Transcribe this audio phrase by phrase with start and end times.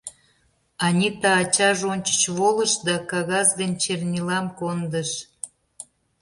[0.85, 5.09] Анита ачаж ончыч волыш да кагаз ден чернилам кондыш.